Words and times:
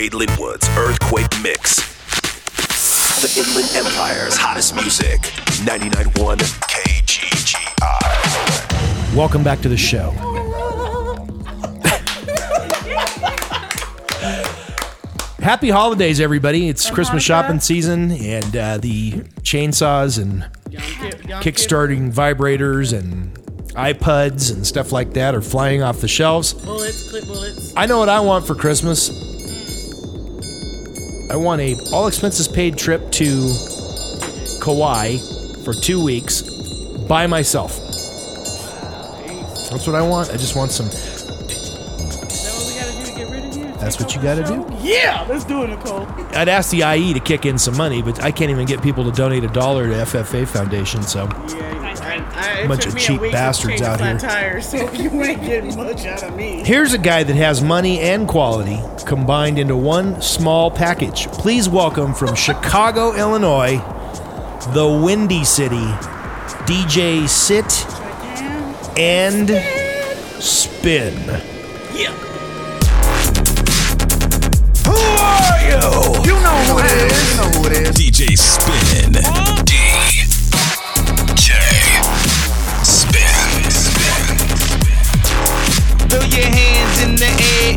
DJ 0.00 0.08
Lynnwood's 0.08 0.66
Earthquake 0.78 1.28
Mix. 1.42 1.76
The 3.20 3.28
Inland 3.38 3.68
Empire's 3.76 4.34
hottest 4.34 4.74
music. 4.74 5.20
99.1 5.66 6.38
KGGI. 6.62 7.54
Welcome 9.14 9.44
back 9.44 9.60
to 9.60 9.68
the 9.68 9.76
show. 9.76 10.12
Happy 15.42 15.68
holidays, 15.68 16.18
everybody. 16.18 16.70
It's 16.70 16.88
Christmas 16.88 17.22
shopping 17.22 17.60
season, 17.60 18.10
and 18.12 18.56
uh, 18.56 18.78
the 18.78 19.12
chainsaws 19.42 20.18
and 20.18 20.44
kickstarting 21.42 22.10
vibrators 22.10 22.98
and 22.98 23.34
iPods 23.74 24.50
and 24.50 24.66
stuff 24.66 24.92
like 24.92 25.12
that 25.12 25.34
are 25.34 25.42
flying 25.42 25.82
off 25.82 26.00
the 26.00 26.08
shelves. 26.08 26.54
Bullets, 26.54 27.10
clip 27.10 27.26
bullets. 27.26 27.74
I 27.76 27.84
know 27.84 27.98
what 27.98 28.08
I 28.08 28.20
want 28.20 28.46
for 28.46 28.54
Christmas. 28.54 29.30
I 31.30 31.36
want 31.36 31.60
a 31.60 31.76
all 31.92 32.08
expenses 32.08 32.48
paid 32.48 32.76
trip 32.76 33.10
to 33.12 33.54
Kauai 34.60 35.18
for 35.64 35.72
two 35.72 36.02
weeks 36.02 36.42
by 36.42 37.28
myself. 37.28 37.78
That's 39.70 39.86
what 39.86 39.94
I 39.94 40.02
want. 40.02 40.30
I 40.30 40.36
just 40.36 40.56
want 40.56 40.72
some. 40.72 40.86
Is 40.86 41.22
what 42.52 42.66
we 42.66 42.74
gotta 42.80 42.92
do 42.98 43.04
to 43.04 43.16
get 43.16 43.30
rid 43.30 43.44
of 43.44 43.56
you? 43.56 43.64
That's 43.78 44.00
what 44.00 44.12
you 44.16 44.20
gotta 44.20 44.42
do. 44.42 44.66
Yeah, 44.80 45.24
let's 45.28 45.44
do 45.44 45.62
it, 45.62 45.68
Nicole. 45.68 46.08
I'd 46.32 46.48
ask 46.48 46.70
the 46.70 46.82
IE 46.82 47.14
to 47.14 47.20
kick 47.20 47.46
in 47.46 47.58
some 47.58 47.76
money, 47.76 48.02
but 48.02 48.20
I 48.22 48.32
can't 48.32 48.50
even 48.50 48.66
get 48.66 48.82
people 48.82 49.04
to 49.04 49.12
donate 49.12 49.44
a 49.44 49.48
dollar 49.48 49.86
to 49.86 49.94
FFA 49.94 50.48
Foundation. 50.48 51.02
So 51.02 51.26
Yeah, 51.26 51.79
I, 52.32 52.62
I, 52.62 52.66
Bunch 52.66 52.86
of 52.86 52.96
cheap 52.96 53.20
bastards 53.20 53.82
out 53.82 54.00
here. 54.00 54.18
Tire, 54.18 54.60
so 54.60 54.90
you 54.92 55.10
ain't 55.22 55.42
getting 55.42 55.76
much 55.76 56.06
out 56.06 56.22
of 56.22 56.34
me. 56.36 56.62
here's 56.64 56.92
a 56.92 56.98
guy 56.98 57.22
that 57.22 57.36
has 57.36 57.62
money 57.62 58.00
and 58.00 58.28
quality 58.28 58.80
combined 59.04 59.58
into 59.58 59.76
one 59.76 60.20
small 60.22 60.70
package. 60.70 61.26
Please 61.28 61.68
welcome 61.68 62.14
from 62.14 62.34
Chicago, 62.34 63.14
Illinois, 63.14 63.78
the 64.72 65.00
Windy 65.04 65.44
City, 65.44 65.86
DJ 66.66 67.28
Sit 67.28 67.86
and 68.98 69.48
Spin. 70.42 71.14
Yeah. 71.94 72.12
Who 74.86 74.92
are 74.92 75.60
you? 75.66 76.24
You 76.24 76.40
know 76.40 76.56
who 76.66 76.78
it 76.78 77.12
is. 77.12 77.30
You 77.30 77.36
know 77.36 77.50
who 77.58 77.66
it 77.66 77.72
is. 77.72 77.96
DJ 77.96 78.36
Spin. 78.38 79.12
DJ 79.14 79.59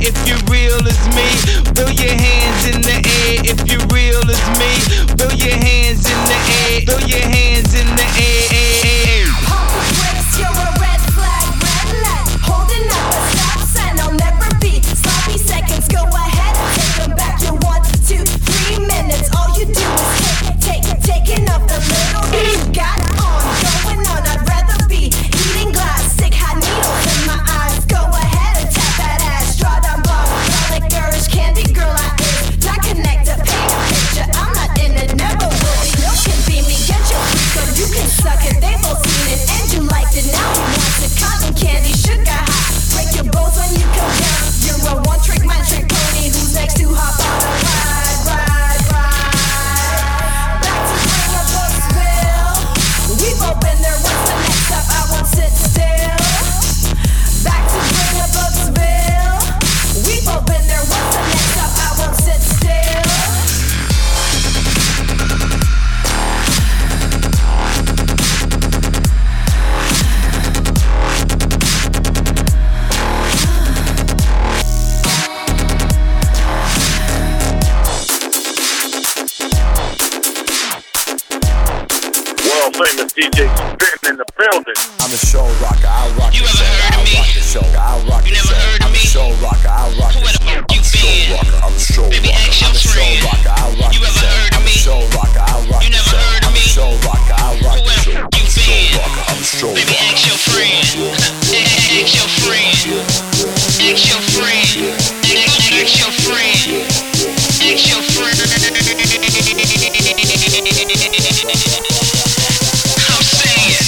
if 0.05 0.27
you're 0.27 0.37
real 0.51 0.85
as 0.85 0.99
me. 1.15 1.27
Throw 1.73 1.87
your 1.87 2.13
hands 2.13 2.75
in 2.75 2.81
the 2.81 2.91
air 2.91 3.39
if 3.43 3.59
you're 3.71 3.87
real 3.87 4.19
as 4.29 4.43
me. 4.59 4.71
Throw 5.15 5.31
your 5.31 5.55
hands 5.55 6.05
in 6.09 6.19
the 6.25 6.33
air. 6.33 6.42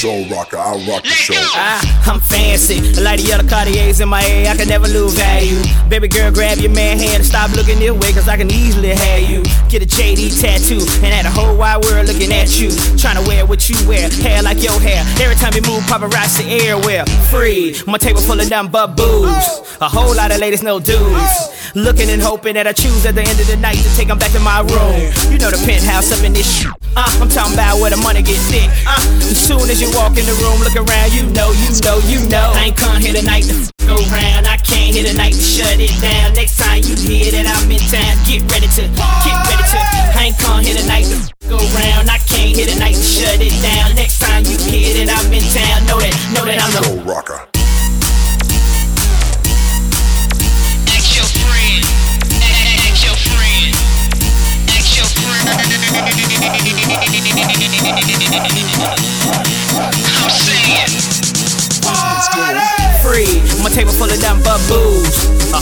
Saying. 0.06 0.30
Show 0.30 0.36
rocker. 0.36 0.58
I 0.58 0.72
rock 0.88 1.04
the 1.04 1.10
Let 1.10 1.18
show. 1.18 1.34
go. 1.34 1.40
Ah, 1.56 2.12
I'm 2.12 2.20
fancy. 2.20 2.78
A 3.00 3.02
light 3.02 3.20
of 3.20 3.28
yellow 3.28 3.44
Cartiers 3.48 4.00
in 4.00 4.10
my 4.10 4.24
ear, 4.26 4.50
I 4.50 4.56
can 4.56 4.68
never 4.68 4.88
lose 4.88 5.14
value. 5.14 5.62
Baby 5.90 6.08
girl, 6.08 6.32
grab 6.32 6.58
your 6.60 6.72
man 6.72 6.98
hand 6.98 7.16
and 7.16 7.26
stop 7.26 7.52
looking 7.56 7.80
this 7.80 7.92
way, 7.92 8.12
cause 8.14 8.28
I 8.28 8.38
can 8.38 8.50
easily 8.52 8.90
have 8.90 9.22
you. 9.30 9.44
Get 9.70 9.82
a 9.84 9.86
JD 9.86 10.40
tattoo 10.42 10.82
and 11.04 11.14
have 11.14 11.24
the 11.26 11.32
whole 11.32 11.56
wide 11.58 11.84
world 11.84 12.08
looking 12.08 12.32
at 12.34 12.60
you. 12.60 12.70
Trying 12.98 13.22
to 13.22 13.28
wear 13.28 13.46
what 13.46 13.70
you 13.70 13.76
wear, 13.88 14.10
hair 14.10 14.42
like 14.42 14.62
your 14.62 14.80
hair. 14.80 15.04
Every 15.22 15.36
time 15.36 15.54
you 15.54 15.62
move, 15.62 15.84
paparazzi 15.84 16.46
everywhere. 16.68 17.06
Free, 17.32 17.76
my 17.88 17.98
table 17.98 18.22
full 18.22 18.40
of 18.40 18.50
nothing 18.50 18.72
but 18.72 18.96
booze. 18.96 19.62
A 19.82 19.90
whole 19.90 20.16
lot 20.16 20.32
of 20.32 20.40
ladies, 20.40 20.64
no 20.64 20.80
dudes. 20.80 21.52
Looking 21.76 22.10
and 22.10 22.22
hoping 22.22 22.54
that 22.56 22.68
I 22.68 22.72
choose 22.72 23.06
at 23.06 23.16
the 23.16 23.22
end 23.22 23.38
of 23.40 23.48
the 23.48 23.58
night 23.58 23.76
to 23.76 23.90
take 23.98 24.08
them 24.08 24.18
back 24.18 24.32
to 24.32 24.40
my 24.40 24.62
room. 24.62 25.12
You 25.28 25.38
know 25.38 25.52
the 25.52 25.60
penthouse 25.68 26.12
up 26.16 26.24
in 26.24 26.32
this 26.32 26.48
shit. 26.48 26.72
Uh, 26.96 27.04
I'm 27.20 27.28
talking 27.28 27.54
about 27.54 27.82
where 27.84 27.92
the 27.92 27.98
money 28.00 28.24
get 28.24 28.40
thick. 28.48 28.72
Uh, 28.88 28.96
as 29.28 29.36
soon 29.36 29.68
as 29.68 29.82
you 29.84 29.92
walk 29.96 30.20
in 30.20 30.28
the 30.28 30.36
room, 30.44 30.60
look 30.60 30.76
around, 30.76 31.10
you 31.16 31.24
know, 31.32 31.56
you 31.56 31.72
know, 31.80 31.98
you 32.06 32.20
know. 32.28 32.52
I 32.54 32.70
ain't 32.70 32.78
come 32.78 33.00
here 33.00 33.16
tonight 33.16 33.48
to 33.48 33.56
go 33.88 33.96
round. 34.12 34.46
I 34.46 34.60
came 34.60 34.94
here 34.94 35.08
tonight 35.08 35.34
to 35.34 35.42
shut 35.42 35.80
it 35.80 35.96
down. 36.04 36.36
Next 36.36 36.60
time 36.60 36.84
you 36.84 36.96
hear 37.00 37.32
that 37.32 37.48
I'm 37.48 37.72
in 37.72 37.80
town, 37.88 38.14
get 38.28 38.44
ready 38.52 38.68
to, 38.68 38.84
get 39.24 39.38
ready 39.48 39.66
to. 39.72 39.80
I 40.14 40.30
ain't 40.30 40.38
come 40.38 40.62
here 40.62 40.76
tonight 40.76 41.08
to 41.08 41.18
go 41.48 41.58
round. 41.74 42.12
I 42.12 42.20
came 42.28 42.54
here 42.54 42.68
tonight 42.68 42.94
to 42.94 43.04
shut 43.04 43.40
it 43.40 43.56
down. 43.64 43.96
Next 43.96 44.20
time 44.20 44.44
you 44.44 44.60
hear 44.60 45.06
that 45.06 45.16
I'm 45.16 45.32
in 45.32 45.44
town, 45.50 45.88
know 45.88 46.00
that, 46.04 46.14
know 46.36 46.44
that 46.46 46.60
I'm 46.60 46.72
the. 46.76 47.04
Rocker. 47.08 47.55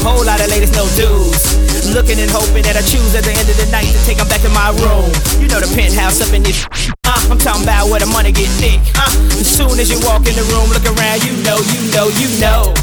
Whole 0.04 0.26
lot 0.26 0.44
of 0.44 0.52
ladies, 0.52 0.76
no 0.76 0.84
dudes. 1.00 1.56
Looking 1.96 2.20
and 2.20 2.30
hoping 2.30 2.64
that 2.68 2.76
I 2.76 2.84
choose 2.84 3.16
at 3.16 3.24
the 3.24 3.32
end 3.32 3.48
of 3.48 3.56
the 3.56 3.68
night 3.72 3.88
to 3.88 4.00
take 4.04 4.20
them 4.20 4.28
back 4.28 4.44
to 4.44 4.52
my 4.52 4.76
room. 4.84 5.08
You 5.40 5.48
know 5.48 5.64
the 5.64 5.72
penthouse 5.72 6.20
up 6.20 6.36
in 6.36 6.44
this. 6.44 6.68
Uh, 7.08 7.32
I'm 7.32 7.40
talking 7.40 7.64
about 7.64 7.88
where 7.88 8.04
the 8.04 8.12
money 8.12 8.32
get 8.36 8.52
thick. 8.60 8.84
Uh, 9.00 9.08
as 9.40 9.48
soon 9.48 9.80
as 9.80 9.88
you 9.88 9.98
walk 10.04 10.28
in 10.28 10.36
the 10.36 10.44
room, 10.52 10.68
look 10.76 10.84
around, 10.84 11.24
you 11.24 11.34
know, 11.48 11.58
you 11.72 11.82
know, 11.96 12.12
you 12.20 12.30
know. 12.44 12.76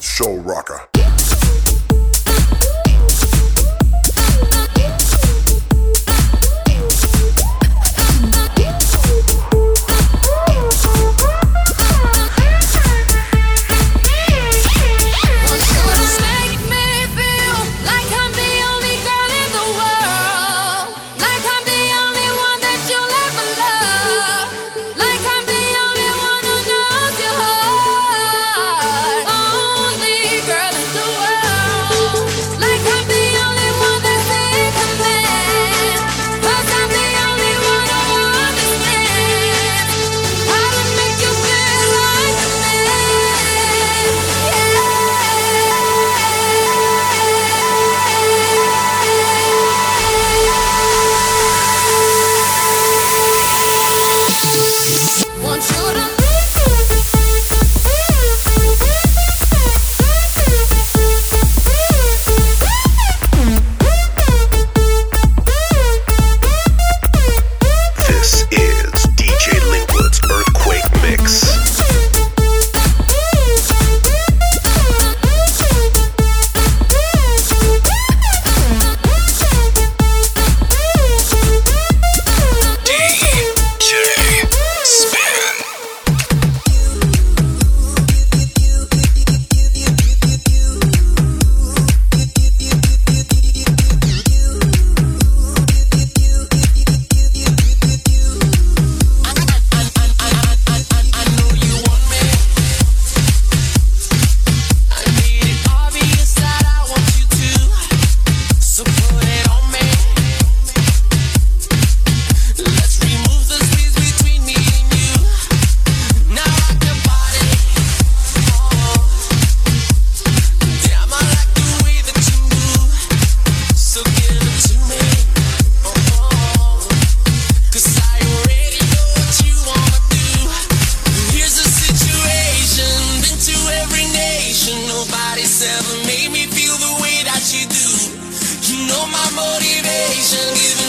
Show 0.00 0.40
rocker. 0.40 0.95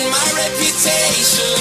my 0.06 0.32
reputation. 0.36 1.57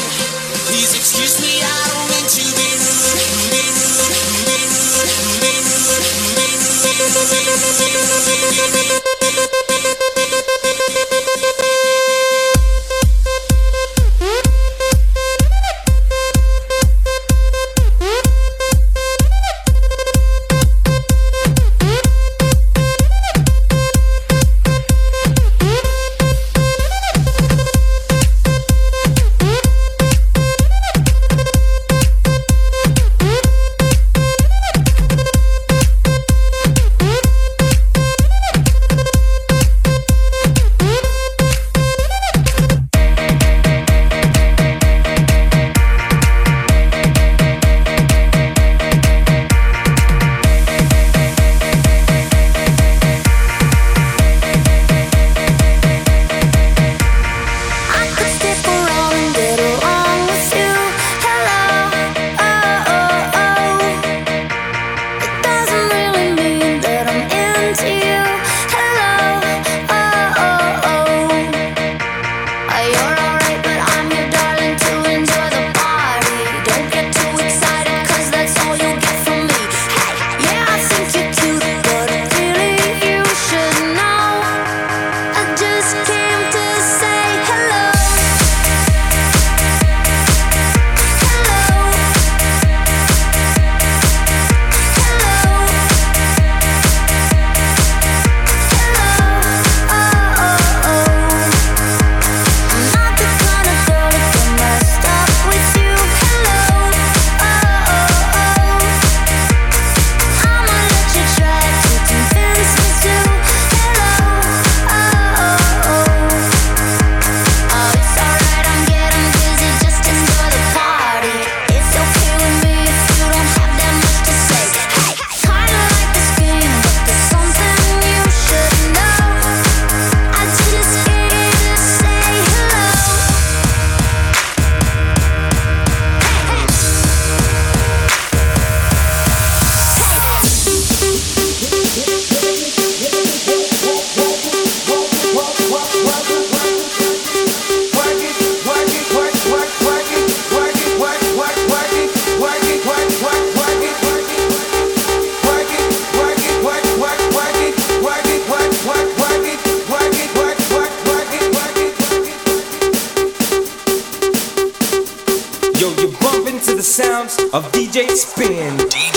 Of 167.56 167.72
DJ 167.72 168.06
Spin. 168.10 169.15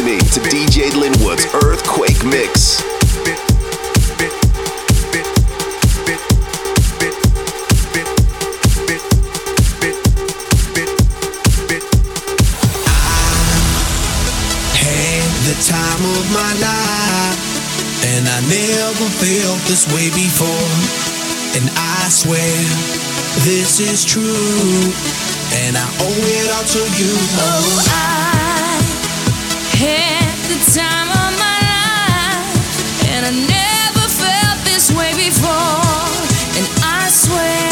Listening 0.00 0.32
to 0.32 0.40
DJ 0.48 0.88
Lynnwood's 0.92 1.44
Earthquake 1.52 2.24
Mix. 2.24 2.80
I 12.86 13.12
had 14.72 15.28
the 15.44 15.56
time 15.68 16.02
of 16.16 16.24
my 16.32 16.52
life, 16.64 17.36
and 18.06 18.24
I 18.26 18.40
never 18.48 19.04
felt 19.20 19.60
this 19.68 19.84
way 19.92 20.08
before. 20.16 20.48
And 21.60 21.68
I 21.76 22.08
swear 22.08 22.56
this 23.44 23.80
is 23.80 24.06
true, 24.06 24.94
and 25.60 25.76
I 25.76 25.84
owe 26.00 26.24
it 26.24 26.48
all 26.56 26.64
to 26.64 26.78
you. 26.96 27.12
Oh, 27.36 27.84
I 27.90 28.39
swear 37.10 37.69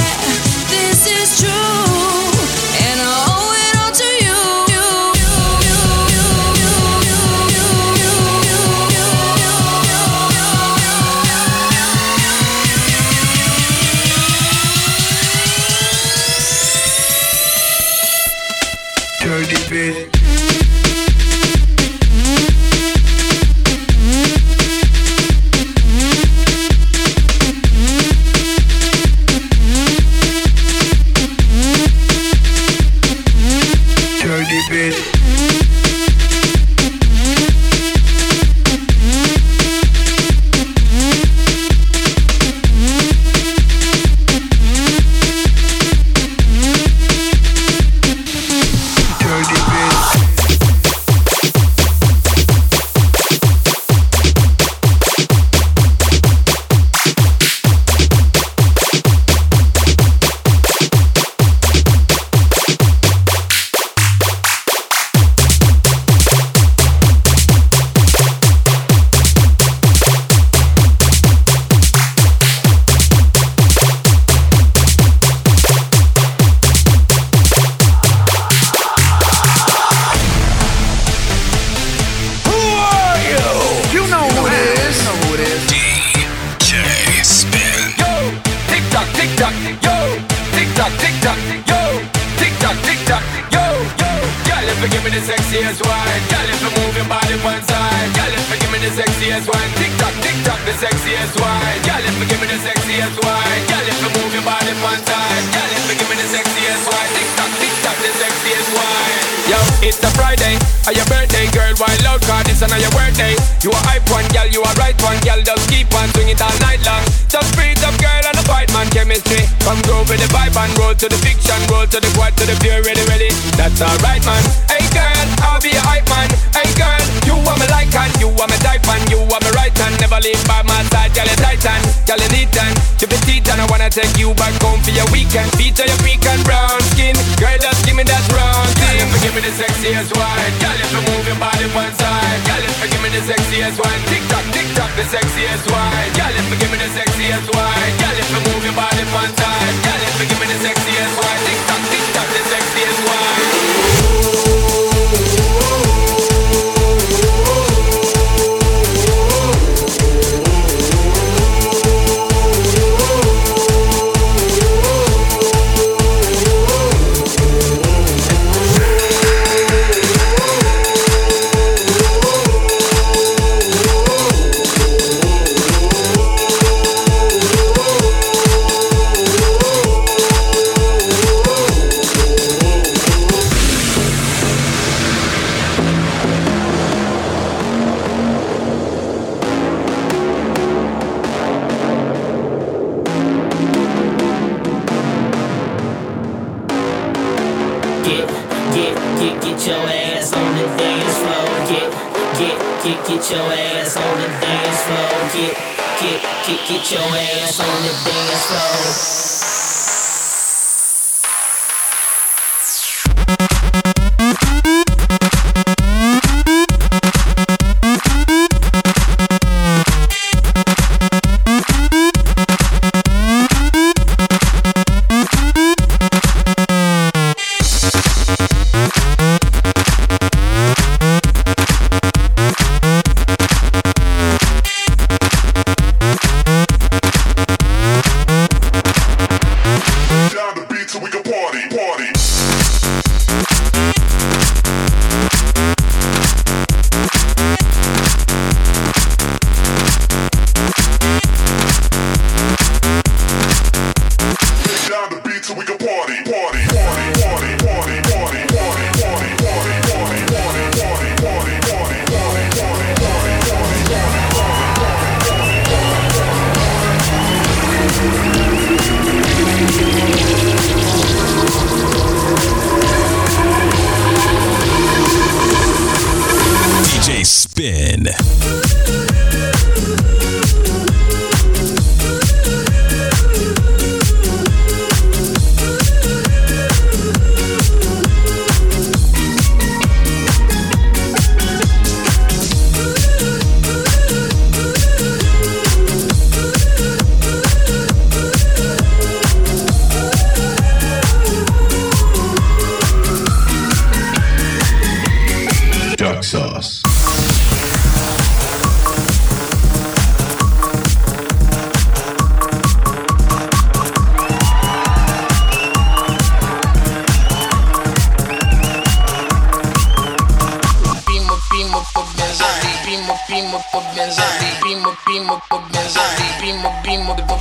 it's 109.83 110.03
a 110.03 110.11
Friday, 110.19 110.59
or 110.87 110.93
your 110.93 111.07
birthday, 111.07 111.47
girl. 111.55 111.71
Wild 111.79 112.05
out, 112.07 112.23
cause 112.27 112.49
is 112.51 112.61
your 112.63 112.91
birthday. 112.91 113.35
You 113.63 113.71
a 113.71 113.81
hype 113.87 114.07
one, 114.11 114.27
girl. 114.35 114.47
You 114.51 114.63
a 114.63 114.71
right 114.75 114.97
one, 115.03 115.19
girl. 115.23 115.39
Just 115.43 115.71
keep 115.71 115.87
on 115.95 116.11
swing 116.15 116.35
it 116.35 116.41
all 116.43 116.55
night 116.59 116.83
long. 116.83 117.05
Just 117.31 117.55
breathe 117.55 117.79
up, 117.87 117.95
girl, 118.03 118.23
and 118.27 118.39
a 118.39 118.45
fight 118.49 118.71
man 118.75 118.91
chemistry. 118.91 119.47
Come 119.63 119.79
groove 119.87 120.11
with 120.11 120.19
the 120.19 120.29
vibe 120.35 120.57
and 120.59 120.73
roll 120.79 120.95
to 120.95 121.07
the 121.07 121.19
fiction, 121.23 121.59
roll 121.71 121.87
to 121.87 121.99
the 122.01 122.11
quad, 122.19 122.35
to 122.39 122.45
the 122.47 122.57
pure, 122.59 122.83
ready, 122.83 123.05
ready. 123.07 123.31
That's 123.55 123.79
alright, 123.79 124.23
man. 124.27 124.43
Hey, 124.67 124.83
girl, 124.91 125.27
I'll 125.47 125.63
be 125.63 125.71
a 125.71 125.83
hype 125.83 126.09
man. 126.11 126.29
Hey, 126.51 126.71
girl, 126.75 127.03
you 127.29 127.37
are 127.39 127.59
my 127.59 127.69
like 127.71 127.95
and 127.95 128.15
you 128.19 128.29
are 128.35 128.49
my 128.51 128.59
type 128.59 128.83
and 128.83 129.05
you 129.11 129.21
are 129.23 129.43
my 129.43 129.53
right 129.55 129.75
hand. 129.79 129.95
Never 130.03 130.19
leave 130.19 130.43
by 130.51 130.63
my 130.67 130.83
side, 130.91 131.15
girl. 131.15 131.29
You 131.29 131.39
tight 131.39 131.63
and 131.63 131.83
girl, 132.09 132.19
you 132.19 132.31
neat 132.35 132.57
and 132.57 132.75
you 132.99 133.07
petite 133.07 133.47
and 133.47 133.61
I 133.63 133.67
wanna 133.71 133.91
take 133.91 134.17
you 134.19 134.35
back 134.35 134.57
home 134.59 134.83
for 134.83 134.91
your 134.91 135.07
weekend. 135.15 135.55
Feature 135.55 135.87
your 135.87 136.01
freak 136.03 136.25
and 136.27 136.43
brown 136.43 136.81
skin. 136.97 137.15
Girl, 137.39 137.55
just 137.61 137.87
give 137.87 137.95
me 137.95 138.03
that 138.03 138.25
round 138.35 138.71
thing. 138.83 139.07
Give 139.23 139.35
me 139.35 139.43
the 139.45 139.53
sexiest 139.69 140.17
wine. 140.17 140.55
Girl, 140.61 140.79
if 140.81 140.91
you 140.93 141.03
move 141.13 141.27
your 141.29 141.37
body 141.37 141.67
one 141.77 141.93
side. 142.01 142.41
Girl, 142.49 142.65
if 142.65 142.77
you 142.81 142.89
give 142.89 143.03
me 143.03 143.11
the 143.13 143.23
sexiest 143.29 143.77
wine. 143.77 144.03
Tick 144.09 144.25
tock, 144.29 144.45
tick 144.53 144.69
tock, 144.75 144.91
the 144.97 145.05
sexiest 145.05 145.65
wine. 145.69 146.11
Girl, 146.17 146.35
if 146.41 146.47
you 146.51 146.57
give 146.57 146.71
me 146.73 146.79
the 146.79 146.91
sexiest 146.97 147.49
wine. 147.53 147.93
Girl, 148.01 148.17
if 148.17 148.29
you 148.33 148.41
move 148.49 148.65
your 148.65 148.77
body 148.77 149.05
one 149.13 149.33
side. 149.37 149.77
Girl, 149.85 150.01
if 150.09 150.15
you 150.21 150.27
give 150.29 150.41
me 150.41 150.47
the 150.49 150.59
sexiest 150.65 151.15
wine. 151.21 151.41
Tick 151.45 151.61
tock, 151.69 151.83
tick 151.93 152.05
tock, 152.15 152.29
the 152.29 152.41
sexiest 152.41 152.53
wine. 152.53 152.58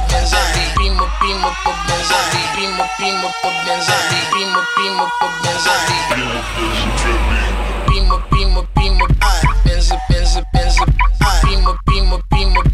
Benza, 0.09 0.37
pimo 0.77 1.07
pimo 1.19 1.49
pimo, 1.59 1.73
Benza, 1.87 2.15
pimo 2.55 2.83
pimo 2.97 3.29
pimo, 3.41 3.53
Benza, 3.65 3.93
pimo 4.31 4.61
pimo 4.75 5.07
pimo. 5.17 5.31
Benza, 5.41 5.71
pimo 7.87 8.17
pimo 8.29 8.63
pimo. 8.75 9.05
primo, 9.65 9.97
Benza, 10.09 10.41
Benza, 10.53 10.85
pimo 11.41 11.75
pimo 11.85 12.19
pimo. 12.29 12.61
primo. 12.61 12.66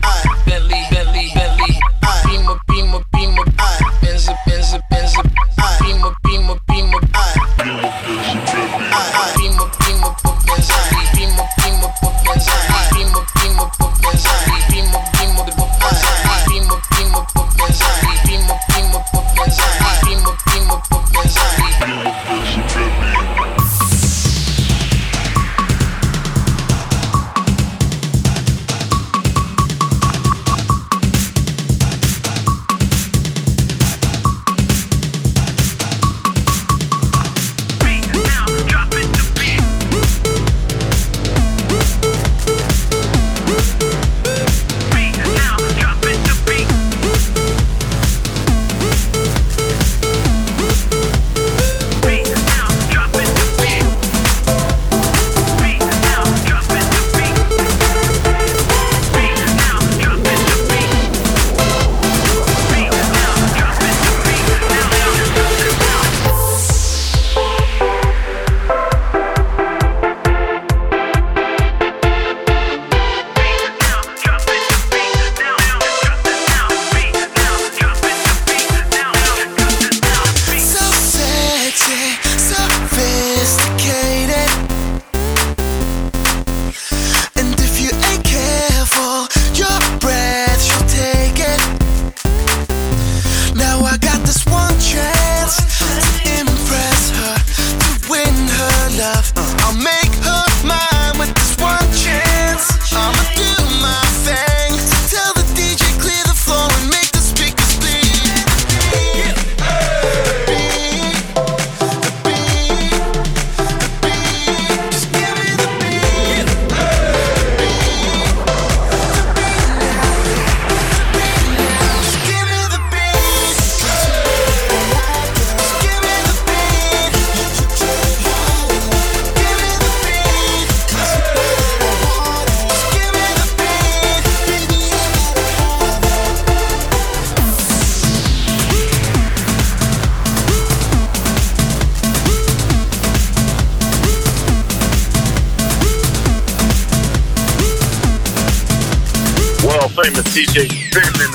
Spin 150.45 151.03
in. 151.21 151.34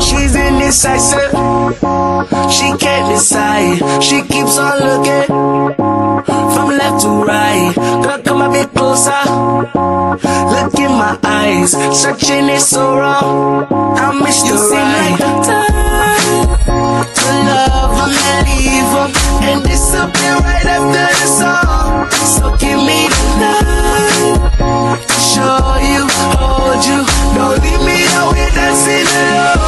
She's 0.00 0.36
indecisive. 0.36 1.25
She 2.56 2.72
can't 2.78 3.12
decide. 3.12 4.02
She 4.02 4.22
keeps 4.22 4.56
on 4.56 4.78
looking 4.80 5.26
from 6.54 6.68
left 6.80 7.02
to 7.02 7.10
right. 7.22 7.74
Girl, 8.02 8.18
come 8.22 8.40
a 8.40 8.48
bit 8.50 8.72
closer. 8.72 9.12
Look 10.54 10.74
in 10.80 10.92
my 10.92 11.18
eyes. 11.22 11.72
Searching 12.00 12.48
is 12.48 12.66
so 12.66 12.96
wrong. 12.96 13.66
I 13.70 14.12
miss 14.24 14.42
you 14.46 14.56
right. 14.72 15.18
Time 15.44 16.56
to 17.18 17.28
love 17.44 17.92
him 18.00 18.12
and 18.32 18.40
leave 18.48 18.90
him 18.96 19.10
and 19.48 19.62
disappear 19.62 20.36
right 20.40 20.64
after 20.64 21.08
the 21.20 21.28
song. 21.38 22.08
So 22.36 22.56
give 22.56 22.80
me 22.80 23.04
the 23.12 23.24
night 23.36 25.02
to 25.04 25.18
show 25.20 25.60
you, 25.92 26.08
hold 26.32 26.82
you. 26.88 27.04
Don't 27.36 27.60
leave 27.62 27.84
me 27.84 27.98
out 28.16 28.34
here 28.34 28.50
dancing 28.56 29.04
alone. 29.04 29.65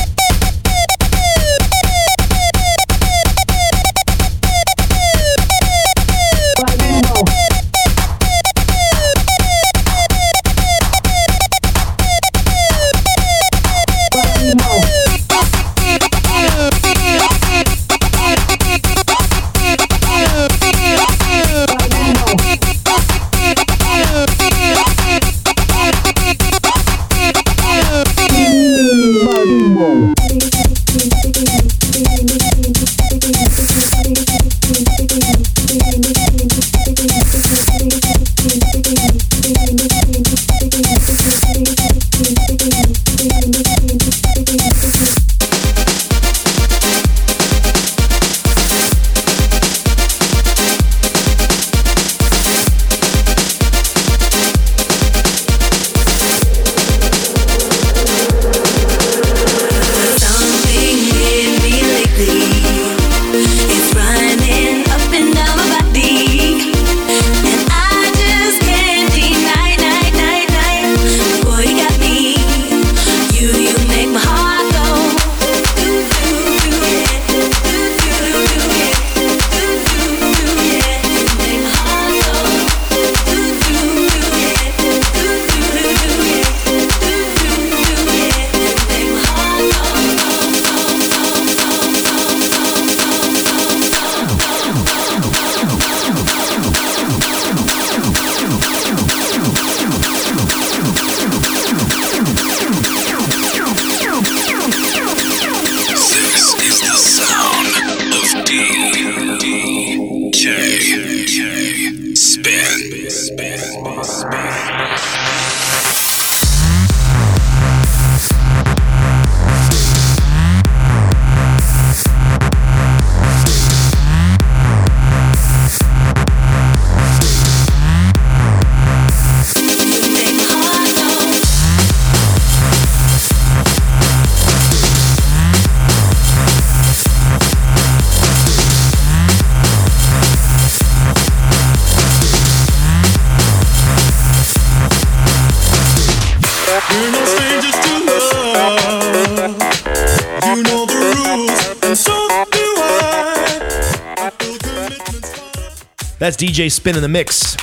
That's 156.20 156.36
DJ 156.36 156.72
Spin 156.72 156.96
in 156.96 157.02
the 157.02 157.08
Mix, 157.08 157.56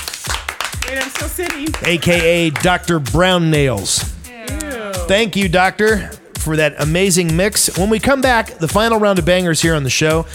Wait, 0.87 0.97
I'm 0.97 1.09
still 1.09 1.27
sitting. 1.27 1.67
aka 1.83 2.49
Dr. 2.51 2.99
Brown 2.99 3.51
Nails. 3.51 3.99
Thank 5.07 5.35
you, 5.35 5.49
Doctor, 5.49 6.09
for 6.37 6.55
that 6.55 6.81
amazing 6.81 7.35
mix. 7.35 7.77
When 7.77 7.89
we 7.89 7.99
come 7.99 8.21
back, 8.21 8.57
the 8.57 8.67
final 8.67 8.99
round 8.99 9.19
of 9.19 9.25
bangers 9.25 9.61
here 9.61 9.75
on 9.75 9.83
the 9.83 9.89
show. 9.89 10.25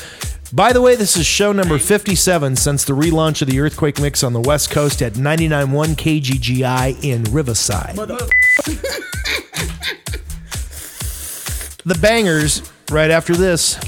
By 0.53 0.73
the 0.73 0.83
way, 0.83 0.97
this 0.97 1.17
is 1.17 1.27
show 1.27 1.53
number 1.53 1.79
57 1.79 2.57
since 2.57 2.85
the 2.85 2.93
relaunch 2.93 3.41
of 3.41 3.49
the 3.49 3.61
Earthquake 3.61 4.01
Mix 4.01 4.25
on 4.25 4.33
the 4.33 4.41
West 4.41 4.71
Coast 4.71 5.01
at 5.01 5.13
99.1 5.15 5.95
KGGI 5.95 7.05
in 7.05 7.23
Riverside. 7.33 7.97
the 11.85 11.95
bangers 12.01 12.63
right 12.91 13.11
after 13.11 13.35
this. 13.35 13.79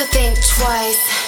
You 0.00 0.06
think 0.06 0.40
twice. 0.40 1.19